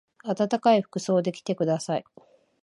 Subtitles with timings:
[0.23, 2.05] あたたかい服装で来てください。